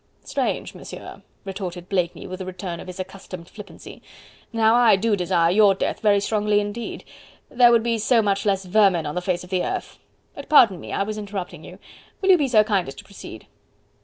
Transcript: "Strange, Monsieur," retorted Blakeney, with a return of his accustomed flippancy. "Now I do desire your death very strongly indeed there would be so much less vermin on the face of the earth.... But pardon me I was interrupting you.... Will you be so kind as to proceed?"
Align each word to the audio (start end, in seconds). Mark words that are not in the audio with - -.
"Strange, 0.23 0.73
Monsieur," 0.73 1.21
retorted 1.45 1.87
Blakeney, 1.87 2.25
with 2.25 2.41
a 2.41 2.45
return 2.45 2.79
of 2.79 2.87
his 2.87 2.99
accustomed 2.99 3.47
flippancy. 3.47 4.01
"Now 4.51 4.73
I 4.73 4.95
do 4.95 5.15
desire 5.15 5.51
your 5.51 5.75
death 5.75 5.99
very 5.99 6.19
strongly 6.19 6.59
indeed 6.59 7.03
there 7.51 7.71
would 7.71 7.83
be 7.83 7.99
so 7.99 8.19
much 8.19 8.43
less 8.43 8.65
vermin 8.65 9.05
on 9.05 9.13
the 9.13 9.21
face 9.21 9.43
of 9.43 9.51
the 9.51 9.63
earth.... 9.63 9.99
But 10.33 10.49
pardon 10.49 10.79
me 10.79 10.91
I 10.91 11.03
was 11.03 11.19
interrupting 11.19 11.63
you.... 11.63 11.77
Will 12.19 12.29
you 12.31 12.37
be 12.39 12.47
so 12.47 12.63
kind 12.63 12.87
as 12.87 12.95
to 12.95 13.03
proceed?" 13.03 13.45